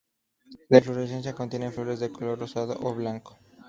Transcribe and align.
La 0.69 0.79
inflorescencia 0.79 1.35
contiene 1.35 1.69
flores 1.69 1.99
de 1.99 2.09
color 2.11 2.39
rosado 2.39 2.75
o 2.81 2.95
blanco. 2.95 3.37